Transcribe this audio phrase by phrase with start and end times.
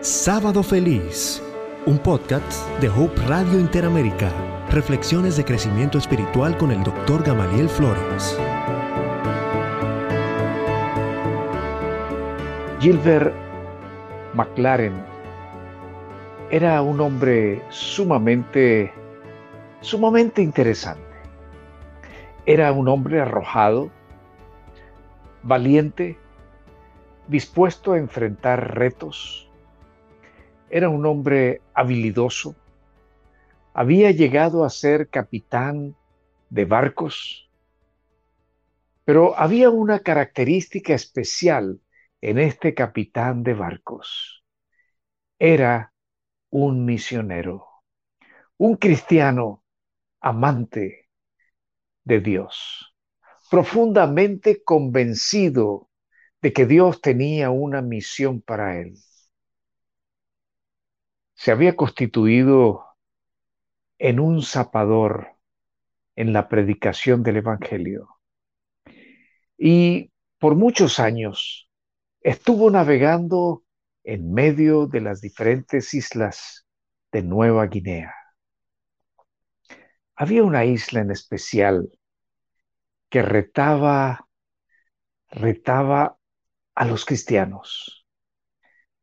[0.00, 1.42] Sábado Feliz,
[1.84, 4.30] un podcast de Hope Radio Interamérica.
[4.70, 7.24] Reflexiones de crecimiento espiritual con el Dr.
[7.24, 8.38] Gamaliel Flores.
[12.78, 13.34] Gilbert
[14.34, 15.04] McLaren
[16.52, 18.92] era un hombre sumamente,
[19.80, 21.02] sumamente interesante.
[22.46, 23.90] Era un hombre arrojado,
[25.42, 26.16] valiente,
[27.26, 29.47] dispuesto a enfrentar retos,
[30.70, 32.54] era un hombre habilidoso.
[33.72, 35.96] Había llegado a ser capitán
[36.50, 37.50] de barcos.
[39.04, 41.80] Pero había una característica especial
[42.20, 44.44] en este capitán de barcos.
[45.38, 45.92] Era
[46.50, 47.66] un misionero,
[48.56, 49.62] un cristiano
[50.20, 51.08] amante
[52.04, 52.94] de Dios,
[53.50, 55.88] profundamente convencido
[56.42, 58.94] de que Dios tenía una misión para él
[61.38, 62.84] se había constituido
[63.96, 65.36] en un zapador
[66.16, 68.08] en la predicación del Evangelio.
[69.56, 71.70] Y por muchos años
[72.22, 73.62] estuvo navegando
[74.02, 76.66] en medio de las diferentes islas
[77.12, 78.12] de Nueva Guinea.
[80.16, 81.88] Había una isla en especial
[83.08, 84.26] que retaba,
[85.28, 86.18] retaba
[86.74, 88.08] a los cristianos.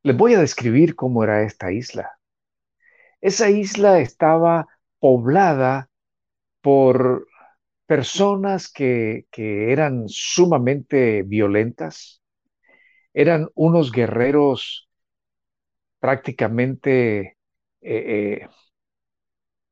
[0.03, 2.14] Les voy a describir cómo era esta isla.
[3.25, 4.67] Esa isla estaba
[4.99, 5.89] poblada
[6.61, 7.25] por
[7.87, 12.21] personas que, eran sumamente violentas,
[13.15, 14.87] eran unos guerreros
[15.99, 17.39] prácticamente
[17.81, 18.47] eh, eh,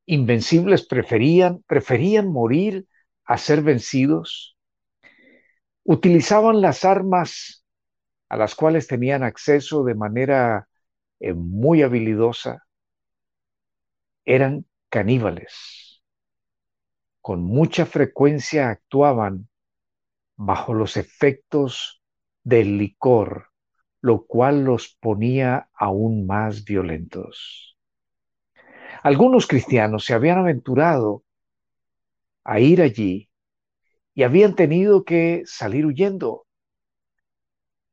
[0.07, 2.87] invencibles, preferían, preferían morir
[3.23, 4.57] a ser vencidos,
[5.83, 7.63] utilizaban las armas
[8.29, 10.67] a las cuales tenían acceso de manera
[11.19, 12.62] eh, muy habilidosa,
[14.25, 16.01] eran caníbales.
[17.21, 19.49] Con mucha frecuencia actuaban
[20.35, 22.01] bajo los efectos
[22.43, 23.49] del licor,
[24.01, 27.77] lo cual los ponía aún más violentos.
[29.01, 31.23] Algunos cristianos se habían aventurado
[32.43, 33.29] a ir allí
[34.13, 36.45] y habían tenido que salir huyendo.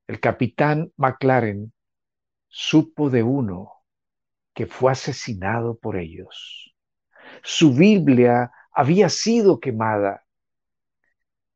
[0.07, 1.73] El capitán McLaren
[2.49, 3.80] supo de uno
[4.55, 6.75] que fue asesinado por ellos.
[7.43, 10.25] Su Biblia había sido quemada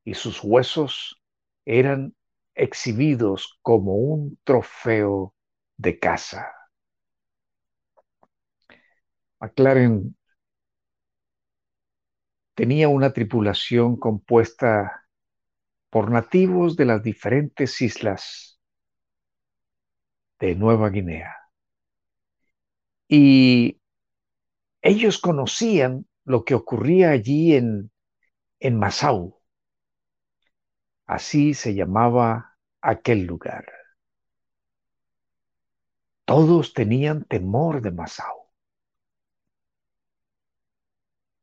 [0.04, 1.22] y sus huesos
[1.64, 2.14] eran
[2.54, 5.34] exhibidos como un trofeo
[5.76, 6.52] de caza.
[9.40, 10.16] McLaren
[12.54, 15.06] tenía una tripulación compuesta
[15.90, 18.60] por nativos de las diferentes islas
[20.40, 21.43] de Nueva Guinea.
[23.16, 23.80] Y
[24.82, 27.92] ellos conocían lo que ocurría allí en,
[28.58, 29.40] en Masau.
[31.06, 33.66] Así se llamaba aquel lugar.
[36.24, 38.48] Todos tenían temor de Masau.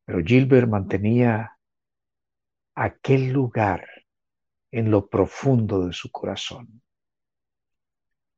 [0.04, 1.58] Pero Gilbert mantenía
[2.76, 3.88] aquel lugar
[4.72, 6.84] en lo profundo de su corazón.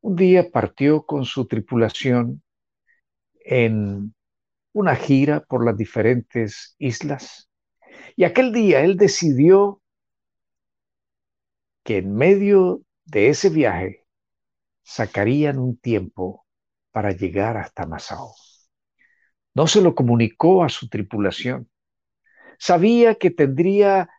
[0.01, 2.42] Un día partió con su tripulación
[3.43, 4.13] en
[4.73, 7.49] una gira por las diferentes islas.
[8.15, 9.81] Y aquel día él decidió
[11.83, 14.05] que en medio de ese viaje
[14.83, 16.45] sacarían un tiempo
[16.91, 18.33] para llegar hasta Masao.
[19.53, 21.69] No se lo comunicó a su tripulación.
[22.57, 24.09] Sabía que tendría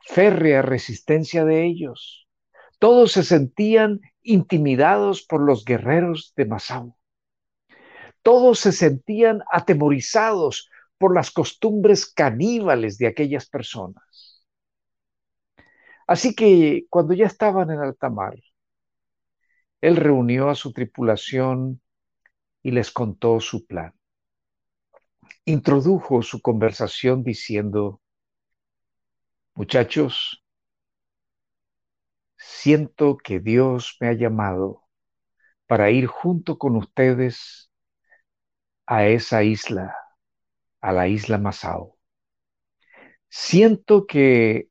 [0.00, 2.28] férrea resistencia de ellos.
[2.78, 6.96] Todos se sentían intimidados por los guerreros de Masao.
[8.24, 14.46] Todos se sentían atemorizados por las costumbres caníbales de aquellas personas.
[16.06, 18.34] Así que cuando ya estaban en alta mar,
[19.82, 21.82] él reunió a su tripulación
[22.62, 23.92] y les contó su plan.
[25.44, 28.00] Introdujo su conversación diciendo,
[29.54, 30.42] muchachos,
[32.38, 34.84] siento que Dios me ha llamado
[35.66, 37.70] para ir junto con ustedes
[38.86, 39.94] a esa isla,
[40.80, 41.98] a la isla Masao.
[43.28, 44.68] Siento que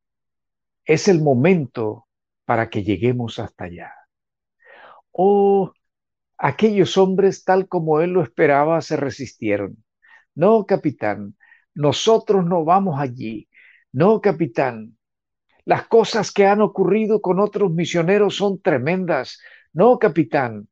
[0.86, 2.08] es el momento
[2.46, 3.94] para que lleguemos hasta allá.
[5.12, 5.72] Oh,
[6.38, 9.84] aquellos hombres, tal como él lo esperaba, se resistieron.
[10.36, 11.38] No, capitán,
[11.76, 13.50] nosotros no vamos allí.
[13.92, 14.98] No, capitán,
[15.66, 19.40] las cosas que han ocurrido con otros misioneros son tremendas.
[19.74, 20.68] No, capitán.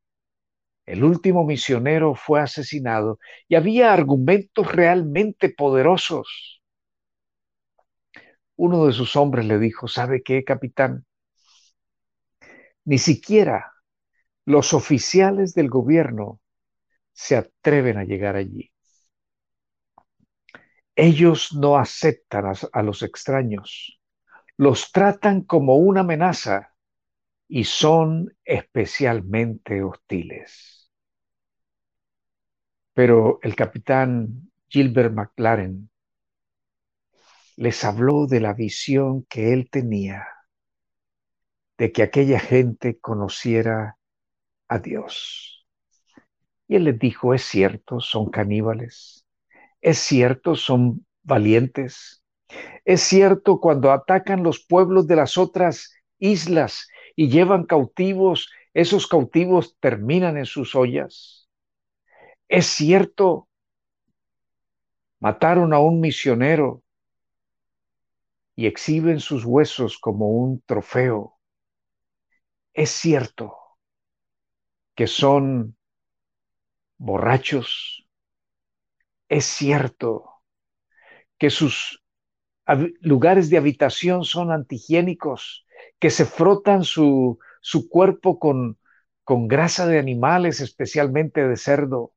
[0.86, 3.18] El último misionero fue asesinado
[3.48, 6.62] y había argumentos realmente poderosos.
[8.56, 11.06] Uno de sus hombres le dijo, ¿sabe qué, capitán?
[12.84, 13.72] Ni siquiera
[14.44, 16.40] los oficiales del gobierno
[17.12, 18.72] se atreven a llegar allí.
[20.94, 24.00] Ellos no aceptan a, los extraños,
[24.56, 26.71] los tratan como una amenaza
[27.54, 30.90] y son especialmente hostiles.
[32.94, 35.90] Pero el capitán Gilbert McLaren
[37.56, 40.26] les habló de la visión que él tenía
[41.76, 43.98] de que aquella gente conociera
[44.68, 45.66] a Dios.
[46.68, 49.26] Y él les dijo, es cierto, son caníbales,
[49.82, 52.24] es cierto, son valientes,
[52.86, 59.76] es cierto cuando atacan los pueblos de las otras islas y llevan cautivos, esos cautivos
[59.80, 61.48] terminan en sus ollas.
[62.48, 63.48] Es cierto,
[65.20, 66.82] mataron a un misionero
[68.54, 71.38] y exhiben sus huesos como un trofeo.
[72.74, 73.56] Es cierto
[74.94, 75.76] que son
[76.98, 78.06] borrachos.
[79.28, 80.42] Es cierto
[81.38, 82.02] que sus
[83.00, 85.66] lugares de habitación son antihigiénicos,
[86.02, 88.76] que se frotan su, su cuerpo con,
[89.22, 92.12] con grasa de animales, especialmente de cerdo.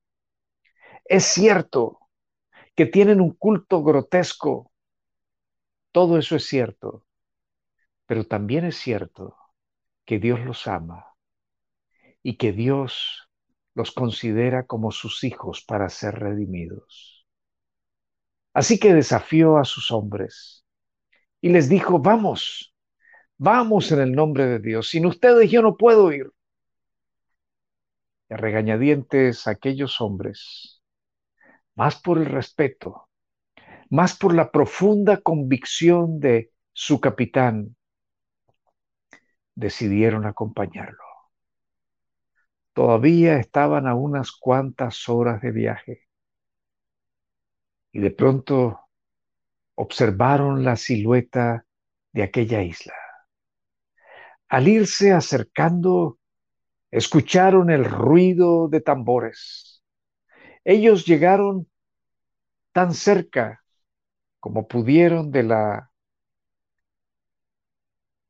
[1.05, 1.99] Es cierto
[2.75, 4.71] que tienen un culto grotesco.
[5.91, 7.05] Todo eso es cierto.
[8.07, 9.37] Pero también es cierto
[10.05, 11.13] que Dios los ama
[12.23, 13.29] y que Dios
[13.75, 17.27] los considera como sus hijos para ser redimidos.
[18.53, 20.65] Así que desafió a sus hombres
[21.41, 22.74] y les dijo, vamos,
[23.37, 26.31] vamos en el nombre de Dios, sin ustedes yo no puedo ir.
[28.29, 30.81] Y a regañadientes aquellos hombres,
[31.75, 33.09] más por el respeto,
[33.89, 37.75] más por la profunda convicción de su capitán,
[39.53, 41.03] decidieron acompañarlo.
[42.73, 46.01] Todavía estaban a unas cuantas horas de viaje
[47.93, 48.81] y de pronto
[49.75, 51.65] observaron la silueta
[52.11, 53.04] de aquella isla.
[54.49, 56.19] Al irse acercando,
[56.91, 59.83] escucharon el ruido de tambores.
[60.63, 61.67] Ellos llegaron
[62.71, 63.63] tan cerca
[64.39, 65.91] como pudieron de la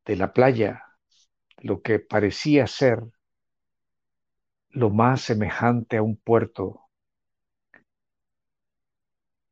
[0.06, 0.84] de la playa,
[1.58, 3.02] lo que parecía ser
[4.70, 6.82] lo más semejante a un puerto.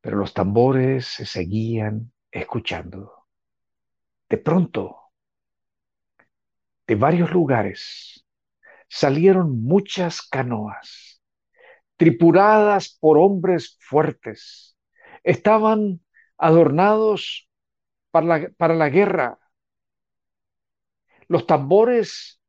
[0.01, 3.25] Pero los tambores se seguían escuchando.
[4.29, 5.04] De pronto,
[6.87, 8.25] de varios lugares,
[8.87, 11.21] salieron muchas canoas,
[11.97, 14.77] tripuladas por hombres fuertes.
[15.23, 16.01] Estaban
[16.37, 17.49] adornados
[18.11, 19.39] para la, para la guerra.
[21.27, 22.39] Los tambores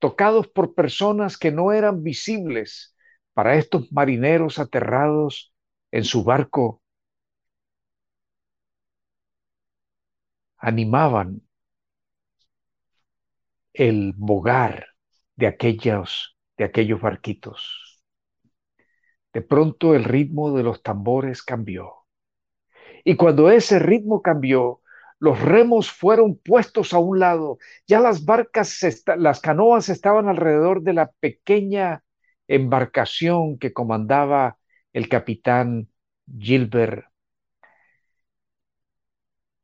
[0.00, 2.96] tocados por personas que no eran visibles
[3.34, 5.54] para estos marineros aterrados
[5.92, 6.82] en su barco,
[10.58, 11.42] animaban
[13.80, 14.88] el bogar
[15.36, 18.02] de aquellos, de aquellos barquitos.
[19.32, 21.94] De pronto el ritmo de los tambores cambió.
[23.04, 24.82] Y cuando ese ritmo cambió,
[25.18, 27.56] los remos fueron puestos a un lado,
[27.86, 28.78] ya las barcas,
[29.16, 32.04] las canoas estaban alrededor de la pequeña
[32.48, 34.58] embarcación que comandaba
[34.92, 35.88] el capitán
[36.38, 37.06] Gilbert.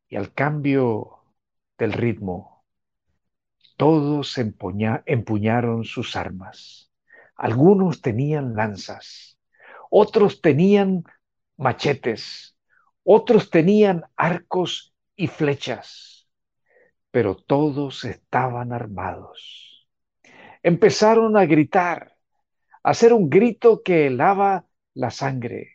[0.09, 1.23] Y al cambio
[1.79, 2.56] del ritmo,
[3.77, 6.91] todos empuñaron sus armas.
[7.37, 9.39] Algunos tenían lanzas,
[9.91, 11.05] otros tenían
[11.57, 12.57] machetes,
[13.05, 16.29] otros tenían arcos y flechas,
[17.11, 19.89] pero todos estaban armados.
[20.63, 22.17] Empezaron a gritar,
[22.83, 25.71] a hacer un grito que helaba la sangre.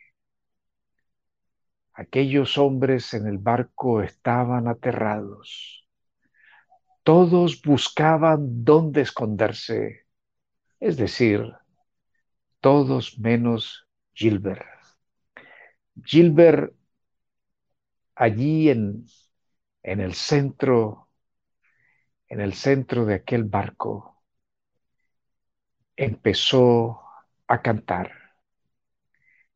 [1.94, 5.81] Aquellos hombres en el barco estaban aterrados.
[7.02, 10.06] Todos buscaban dónde esconderse,
[10.80, 11.52] es decir,
[12.60, 14.66] todos menos Gilbert.
[16.04, 16.74] Gilbert
[18.14, 19.06] allí en
[19.82, 21.08] en el centro,
[22.28, 24.22] en el centro de aquel barco,
[25.96, 27.02] empezó
[27.46, 28.12] a cantar.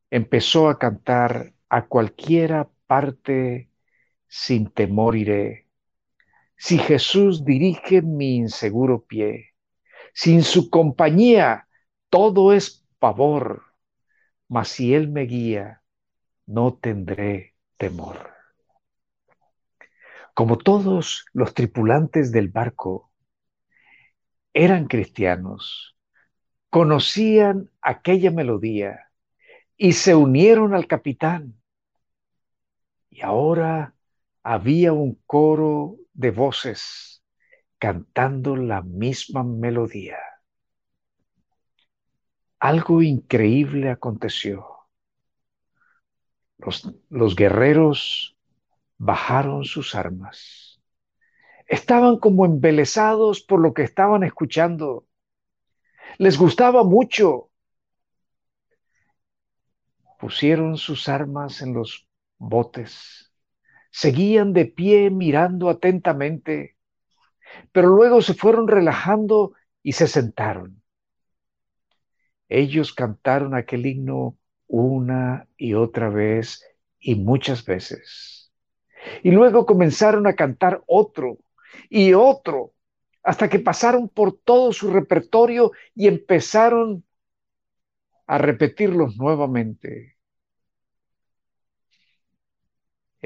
[0.09, 3.69] Empezó a cantar a cualquiera parte
[4.27, 5.66] sin temor iré.
[6.57, 9.53] Si Jesús dirige mi inseguro pie,
[10.13, 11.67] sin su compañía
[12.09, 13.63] todo es pavor,
[14.47, 15.83] mas si Él me guía,
[16.47, 18.31] no tendré temor.
[20.33, 23.11] Como todos los tripulantes del barco
[24.53, 25.95] eran cristianos,
[26.69, 29.11] conocían aquella melodía
[29.75, 31.61] y se unieron al capitán.
[33.09, 33.96] Y ahora
[34.49, 37.21] había un coro de voces
[37.77, 40.19] cantando la misma melodía.
[42.57, 44.65] Algo increíble aconteció.
[46.59, 48.37] Los, los, guerreros
[48.97, 50.81] bajaron sus armas.
[51.67, 55.05] Estaban como embelesados por lo que estaban escuchando.
[56.19, 57.51] Les gustaba mucho.
[60.17, 63.26] Pusieron sus armas en los botes.
[63.91, 66.77] Seguían de pie mirando atentamente,
[67.71, 69.53] pero luego se fueron relajando
[69.83, 70.81] y se sentaron.
[72.49, 76.63] Ellos cantaron aquel himno una y otra vez
[76.99, 78.51] y muchas veces.
[79.23, 81.37] Y luego comenzaron a cantar otro
[81.89, 82.73] y otro,
[83.23, 87.03] hasta que pasaron por todo su repertorio y empezaron
[88.25, 90.16] a repetirlos nuevamente.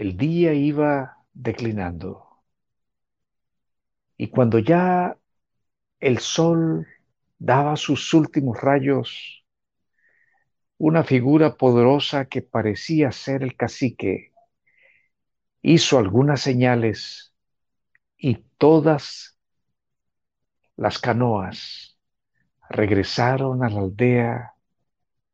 [0.01, 2.41] El día iba declinando.
[4.17, 5.15] Y cuando ya
[5.99, 6.87] el sol
[7.37, 9.45] daba sus últimos rayos,
[10.79, 14.33] una figura poderosa que parecía ser el cacique
[15.61, 17.35] hizo algunas señales
[18.17, 19.37] y todas
[20.77, 21.95] las canoas
[22.71, 24.55] regresaron a la aldea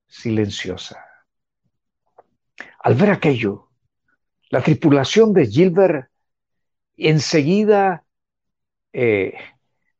[0.07, 1.05] silenciosa.
[2.79, 3.66] Al ver aquello,
[4.49, 6.09] la tripulación de Gilbert
[6.95, 8.05] enseguida
[8.93, 9.33] eh,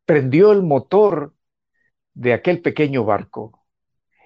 [0.06, 1.34] prendió el motor
[2.14, 3.66] de aquel pequeño barco.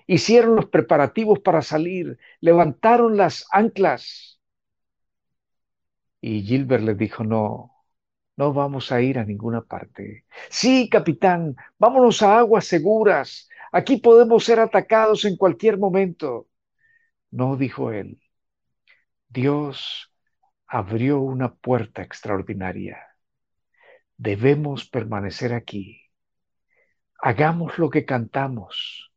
[0.07, 4.39] Hicieron los preparativos para salir, levantaron las anclas.
[6.21, 7.71] Y Gilbert les dijo, no,
[8.37, 10.25] no vamos a ir a ninguna parte.
[10.49, 13.49] Sí, capitán, vámonos a aguas seguras.
[13.71, 16.47] Aquí podemos ser atacados en cualquier momento.
[17.31, 18.21] No, dijo él.
[19.29, 20.10] Dios
[20.71, 22.97] abrió una puerta extraordinaria.
[24.17, 26.01] Debemos permanecer aquí
[27.23, 29.11] Hagamos lo que cantamos.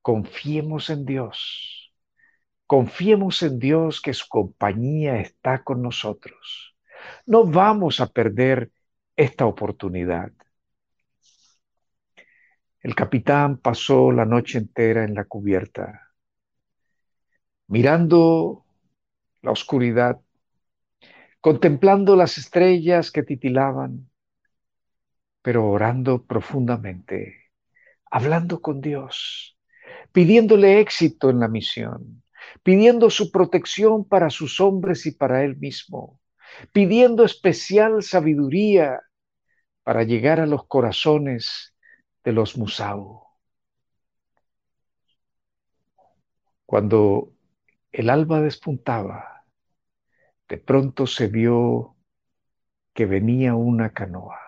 [0.00, 1.92] Confiemos en Dios.
[2.68, 6.76] Confiemos en Dios que su compañía está con nosotros.
[7.26, 8.70] No vamos a perder
[9.16, 10.30] esta oportunidad.
[12.80, 16.12] El capitán pasó la noche entera en la cubierta,
[17.66, 18.64] mirando
[19.40, 20.20] la oscuridad,
[21.42, 24.08] contemplando las estrellas que titilaban,
[25.42, 27.50] pero orando profundamente,
[28.08, 29.58] hablando con Dios,
[30.12, 32.22] pidiéndole éxito en la misión,
[32.62, 36.20] pidiendo su protección para sus hombres y para él mismo,
[36.70, 39.00] pidiendo especial sabiduría
[39.82, 41.74] para llegar a los corazones
[42.22, 43.24] de los Musau.
[46.66, 47.32] Cuando
[47.90, 49.31] el alba despuntaba,
[50.52, 51.96] de pronto se vio
[52.92, 54.38] que venía una canoa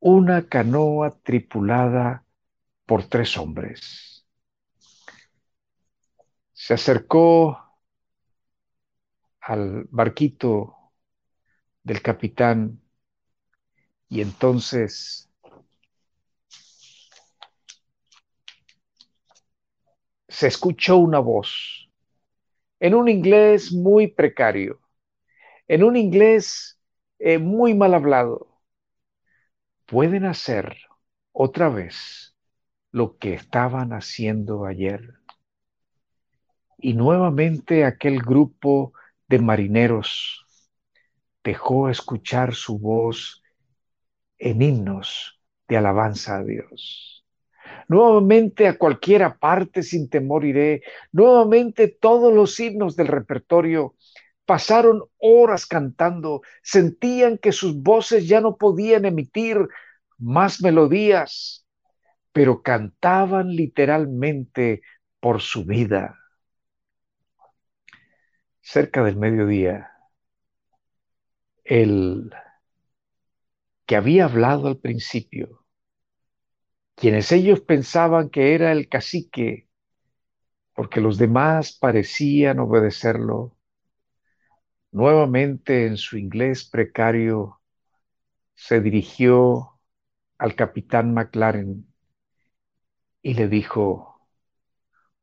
[0.00, 2.24] una canoa tripulada
[2.86, 4.26] por tres hombres.
[6.52, 7.58] Se acercó
[9.42, 10.92] al barquito
[11.82, 12.80] del capitán
[14.08, 15.30] y entonces
[20.28, 21.89] se escuchó una voz
[22.80, 24.80] en un inglés muy precario,
[25.68, 26.80] en un inglés
[27.18, 28.50] eh, muy mal hablado
[29.86, 30.76] pueden hacer
[31.32, 32.36] otra vez
[32.92, 35.14] lo que estaban haciendo ayer.
[36.78, 38.92] Y nuevamente aquel grupo
[39.28, 40.46] de marineros
[41.44, 43.42] dejó escuchar su voz
[44.38, 47.19] en himnos de alabanza a Dios.
[47.90, 50.82] Nuevamente a cualquiera parte sin temor iré.
[51.10, 53.96] Nuevamente todos los himnos del repertorio
[54.50, 59.68] Pasaron horas cantando, sentían que sus voces ya no podían emitir
[60.18, 61.64] más melodías,
[62.32, 64.82] pero cantaban literalmente
[65.20, 66.18] por su vida.
[68.60, 69.92] Cerca del mediodía,
[71.62, 72.32] el
[73.86, 75.59] que había hablado al principio,
[77.00, 79.68] quienes ellos pensaban que era el cacique,
[80.74, 83.56] porque los demás parecían obedecerlo,
[84.92, 87.60] Nuevamente en su inglés precario
[88.54, 89.78] se dirigió
[90.38, 91.86] al capitán McLaren
[93.22, 94.20] y le dijo,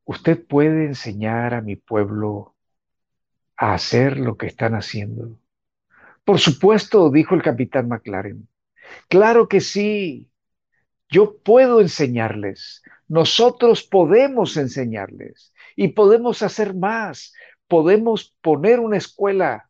[0.05, 2.55] usted puede enseñar a mi pueblo
[3.57, 5.37] a hacer lo que están haciendo.
[6.23, 8.47] Por supuesto, dijo el capitán McLaren.
[9.09, 10.29] Claro que sí.
[11.09, 12.83] Yo puedo enseñarles.
[13.07, 17.33] Nosotros podemos enseñarles y podemos hacer más.
[17.67, 19.69] Podemos poner una escuela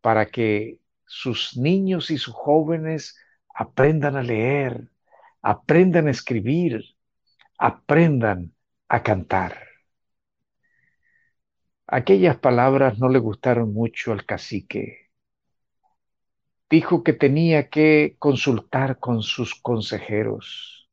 [0.00, 3.16] para que sus niños y sus jóvenes
[3.54, 4.88] aprendan a leer,
[5.42, 6.82] aprendan a escribir,
[7.58, 8.54] aprendan
[8.88, 9.66] a cantar.
[11.86, 15.05] Aquellas palabras no le gustaron mucho al cacique.
[16.68, 20.90] Dijo que tenía que consultar con sus consejeros.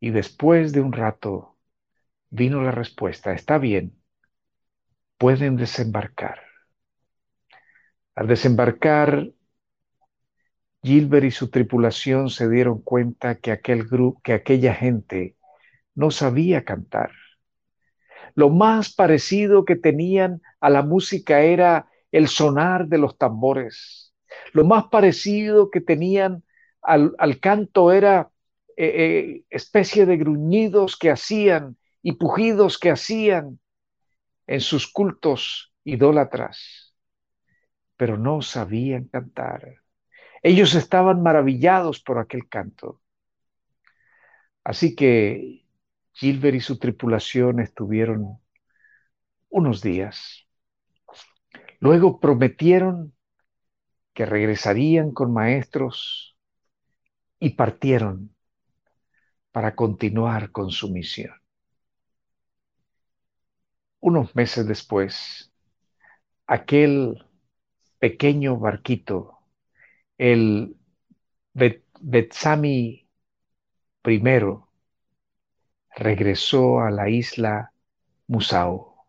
[0.00, 1.56] Y después de un rato
[2.30, 3.94] vino la respuesta, está bien,
[5.18, 6.40] pueden desembarcar.
[8.14, 9.30] Al desembarcar,
[10.82, 15.36] Gilbert y su tripulación se dieron cuenta que aquel grupo, que aquella gente
[15.94, 17.12] no sabía cantar.
[18.34, 24.09] Lo más parecido que tenían a la música era el sonar de los tambores.
[24.52, 26.44] Lo más parecido que tenían
[26.82, 28.30] al, canto era
[28.76, 33.60] eh, eh, especie de gruñidos que hacían y pujidos que hacían
[34.46, 36.90] en sus cultos idólatras
[38.00, 39.82] pero no sabían cantar.
[40.42, 43.02] Ellos estaban maravillados por aquel canto.
[44.64, 45.66] Así que
[46.14, 48.38] Gilbert y su tripulación estuvieron
[49.50, 50.48] unos días.
[51.78, 53.14] Luego prometieron
[54.12, 56.36] que regresarían con maestros
[57.38, 58.34] y partieron
[59.52, 61.34] para continuar con su misión.
[64.00, 65.52] Unos meses después,
[66.46, 67.24] aquel
[67.98, 69.38] pequeño barquito,
[70.18, 70.76] el
[71.52, 73.08] Betsami
[74.04, 74.20] I,
[75.96, 77.72] regresó a la isla
[78.26, 79.06] Musao.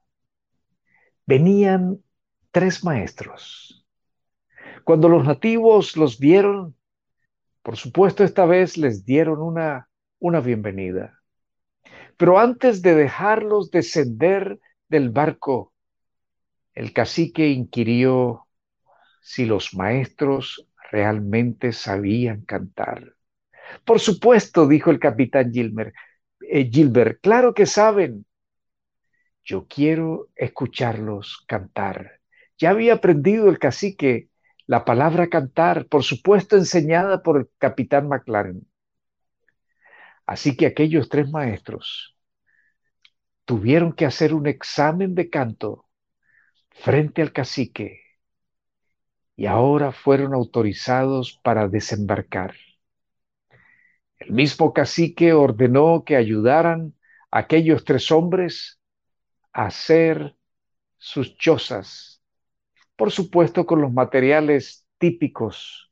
[1.26, 2.04] Venían
[2.52, 3.81] tres maestros.
[4.84, 6.76] Cuando los nativos los vieron,
[7.62, 9.89] por supuesto esta vez les dieron una,
[10.20, 11.20] una bienvenida.
[12.17, 15.74] Pero antes de dejarlos descender del barco,
[16.74, 18.48] el cacique inquirió
[19.22, 23.15] si los maestros realmente sabían cantar.
[23.86, 25.94] Por supuesto, dijo el capitán Gilbert,
[26.41, 28.26] eh, Gilbert, claro que saben.
[29.44, 32.20] Yo quiero escucharlos cantar.
[32.58, 34.31] Ya había aprendido el cacique
[34.72, 38.66] la palabra cantar, por supuesto enseñada por el capitán McLaren.
[40.26, 42.16] Así que aquellos tres maestros
[43.44, 45.90] tuvieron que hacer un examen de canto
[46.70, 48.00] frente al cacique
[49.36, 52.56] y ahora fueron autorizados para desembarcar.
[54.20, 56.96] El mismo cacique ordenó que ayudaran
[57.30, 58.80] a aquellos tres hombres
[59.52, 60.38] a hacer
[60.98, 62.11] sus chozas,
[63.02, 65.92] por supuesto con los materiales típicos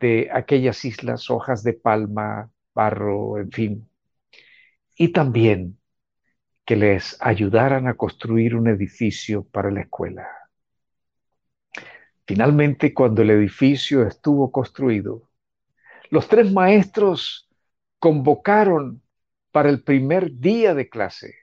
[0.00, 3.90] de aquellas islas, hojas de palma, barro, en fin,
[4.96, 5.78] y también
[6.64, 10.26] que les ayudaran a construir un edificio para la escuela.
[12.26, 15.28] Finalmente, cuando el edificio estuvo construido,
[16.08, 17.46] los tres maestros
[17.98, 19.02] convocaron
[19.50, 21.34] para el primer día de clase.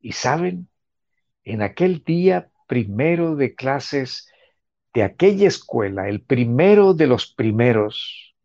[0.00, 0.68] Y saben,
[1.44, 4.30] en aquel día primero de clases
[4.94, 8.36] de aquella escuela, el primero de los primeros,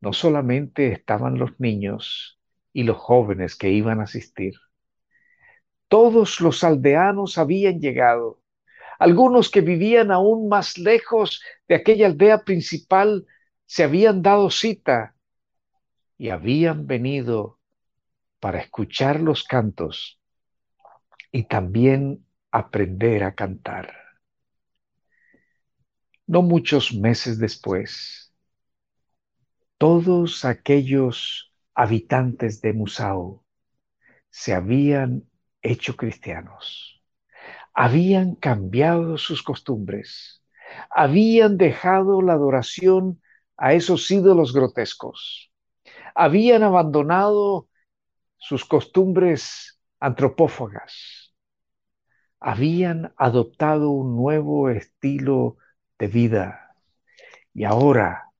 [0.00, 2.40] no solamente estaban los niños
[2.72, 4.54] y los jóvenes que iban a asistir,
[5.88, 8.40] todos los aldeanos habían llegado
[8.98, 13.26] algunos que vivían aún más lejos de aquella aldea principal
[13.64, 15.14] se habían dado cita
[16.16, 17.58] y habían venido
[18.40, 20.18] para escuchar los cantos
[21.30, 22.24] y también
[22.58, 23.94] aprender a cantar.
[26.26, 28.34] No muchos meses después,
[29.78, 33.44] todos aquellos habitantes de Musao
[34.30, 35.30] se habían
[35.62, 37.02] hecho cristianos.
[37.72, 40.42] Habían cambiado sus costumbres,
[40.90, 43.22] habían dejado la adoración
[43.56, 45.52] a esos ídolos grotescos,
[46.14, 47.68] habían abandonado
[48.36, 51.27] sus costumbres antropófagas,
[52.40, 55.56] habían adoptado un nuevo estilo
[55.98, 56.74] de vida
[57.52, 58.30] y ahora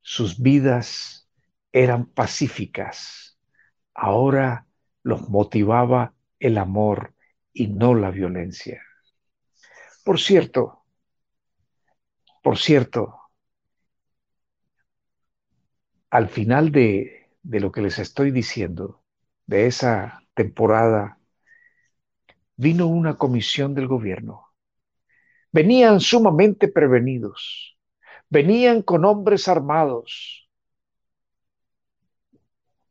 [0.00, 1.28] sus vidas
[1.72, 3.38] eran pacíficas,
[3.94, 4.66] ahora
[5.02, 7.14] los motivaba el amor
[7.52, 8.82] y no la violencia.
[10.04, 10.84] Por cierto,
[12.42, 13.18] por cierto,
[16.10, 19.02] al final de, de lo que les estoy diciendo,
[19.46, 21.18] de esa temporada,
[22.56, 24.48] vino una comisión del gobierno.
[25.52, 27.78] Venían sumamente prevenidos,
[28.28, 30.48] venían con hombres armados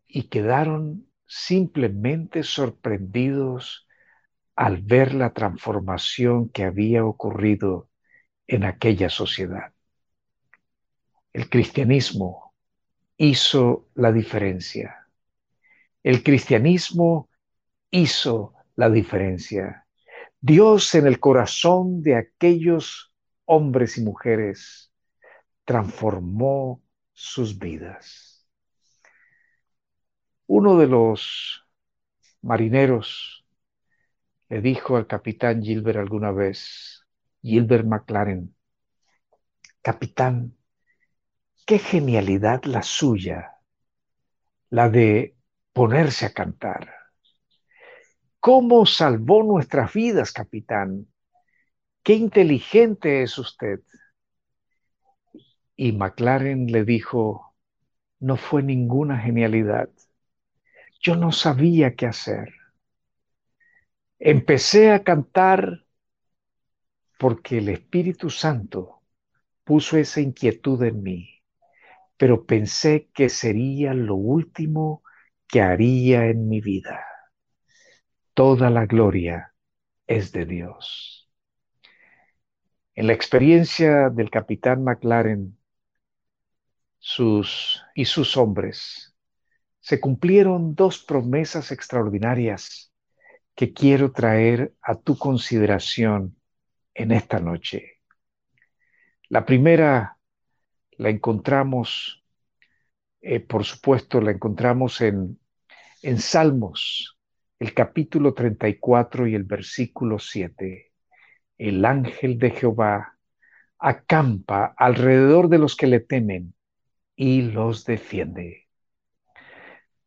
[0.08, 3.88] y quedaron simplemente sorprendidos
[4.56, 7.90] al ver la transformación que había ocurrido
[8.48, 9.74] en aquella sociedad.
[11.34, 12.54] El cristianismo
[13.18, 15.08] hizo la diferencia.
[16.04, 17.30] El cristianismo
[17.90, 19.88] hizo la diferencia.
[20.42, 23.14] Dios en el corazón de aquellos
[23.46, 24.92] hombres y mujeres
[25.66, 26.84] transformó
[27.14, 28.48] sus vidas.
[30.48, 31.66] Uno de los
[32.42, 33.46] marineros
[34.50, 37.08] le dijo al capitán Gilbert alguna vez,
[37.42, 38.56] Gilbert McLaren,
[39.82, 40.56] capitán,
[41.66, 43.60] qué genialidad la suya,
[44.70, 45.38] la de
[45.74, 47.03] ponerse a cantar.
[48.44, 51.08] ¿Cómo salvó nuestras vidas, capitán?
[52.04, 53.80] Qué inteligente es usted.
[55.78, 57.56] Y McLaren le dijo,
[58.20, 59.90] no fue ninguna genialidad.
[61.02, 62.54] Yo no sabía qué hacer.
[64.20, 65.86] Empecé a cantar
[67.18, 69.04] porque el Espíritu Santo
[69.64, 71.30] puso esa inquietud en mí,
[72.18, 75.02] pero pensé que sería lo último
[75.48, 77.13] que haría en mi vida.
[78.34, 79.54] Toda la gloria
[80.08, 81.30] es de Dios.
[82.96, 85.58] En la experiencia del capitán McLaren
[86.98, 89.16] sus, y sus hombres,
[89.82, 92.92] se cumplieron dos promesas extraordinarias
[93.56, 96.36] que quiero traer a tu consideración
[96.96, 98.00] en esta noche.
[99.30, 100.18] La primera
[100.92, 102.24] la encontramos,
[103.22, 105.40] eh, por supuesto, la encontramos en,
[106.02, 107.20] en Salmos,
[107.60, 110.92] el capítulo 34 y el versículo 7.
[111.58, 113.18] El ángel de Jehová
[113.80, 116.54] acampa alrededor de los que le temen
[117.16, 118.68] y los defiende.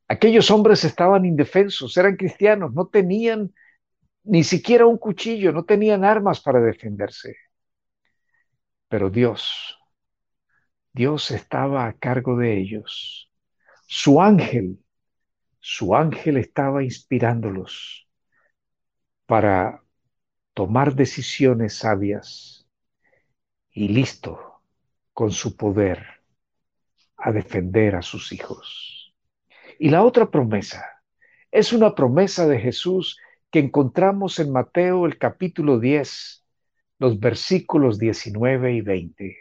[0.08, 3.52] Aquellos hombres estaban indefensos, eran cristianos, no tenían
[4.24, 7.36] ni siquiera un cuchillo, no tenían armas para defenderse.
[8.88, 9.78] Pero Dios,
[10.92, 13.30] Dios estaba a cargo de ellos.
[13.86, 14.78] Su ángel,
[15.68, 18.08] su ángel estaba inspirándolos
[19.26, 19.82] para
[20.54, 22.68] tomar decisiones sabias
[23.72, 24.62] y listo
[25.12, 26.22] con su poder
[27.16, 29.12] a defender a sus hijos.
[29.80, 31.02] Y la otra promesa
[31.50, 33.18] es una promesa de Jesús
[33.50, 36.46] que encontramos en Mateo el capítulo 10,
[37.00, 39.38] los versículos 19 y 20.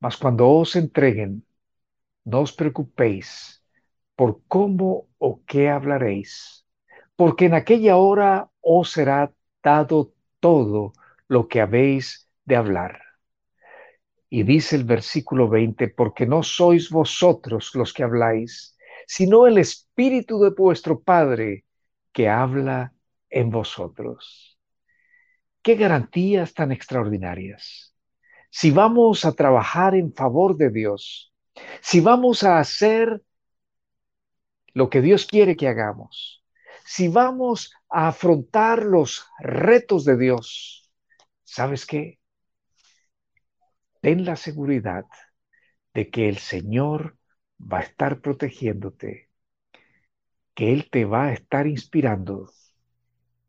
[0.00, 1.44] Mas cuando os entreguen,
[2.24, 3.57] no os preocupéis
[4.18, 6.66] por cómo o qué hablaréis,
[7.14, 10.92] porque en aquella hora os será dado todo
[11.28, 13.00] lo que habéis de hablar
[14.28, 18.76] y dice el versículo 20, porque no sois vosotros los que habláis,
[19.06, 21.64] sino el Espíritu de vuestro Padre
[22.10, 22.92] que habla
[23.30, 24.58] en vosotros.
[25.62, 27.94] Qué garantías tan extraordinarias.
[28.50, 31.32] Si vamos a trabajar en favor de Dios,
[31.80, 33.22] si vamos a hacer
[34.78, 36.44] lo que Dios quiere que hagamos,
[36.84, 40.88] si vamos a afrontar los retos de Dios,
[41.42, 42.20] ¿sabes qué?
[44.00, 45.04] ten la seguridad
[45.94, 47.18] de que el Señor
[47.60, 49.28] va a estar protegiéndote,
[50.54, 52.48] que Él te va a estar inspirando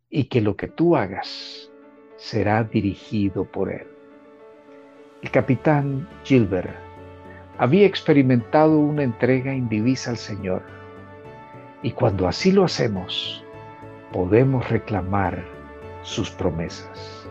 [0.10, 1.72] y que lo que tú hagas
[2.18, 3.88] será dirigido por Él.
[5.22, 6.76] El capitán Gilbert
[7.60, 10.79] había experimentado una entrega indivisa al Señor
[11.82, 13.42] y cuando así lo hacemos,
[14.12, 15.46] podemos reclamar
[16.04, 17.28] sus promesas.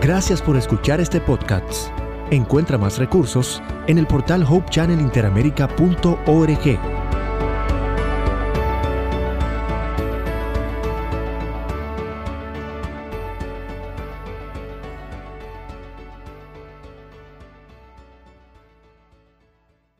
[0.00, 1.90] Gracias por escuchar este podcast.
[2.30, 7.05] Encuentra más recursos en el portal hopechannelinteramerica.org.